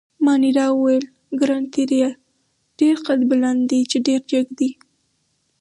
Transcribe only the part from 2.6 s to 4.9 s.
ډېر قدبلند دي، چې ډېر جګ دي.